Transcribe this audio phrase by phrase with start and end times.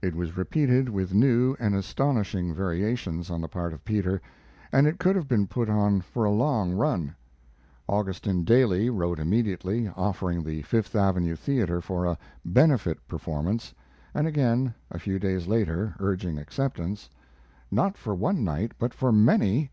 [0.00, 4.22] It was repeated with new and astonishing variations on the part of Peter,
[4.72, 7.14] and it could have been put on for a long run.
[7.86, 13.74] Augustin Daly wrote immediately, offering the Fifth Avenue Theater for a "benefit" performance,
[14.14, 17.10] and again, a few days later, urging acceptance.
[17.70, 19.70] "Not for one night, but for many."